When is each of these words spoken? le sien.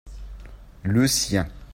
le 0.81 1.05
sien. 1.07 1.47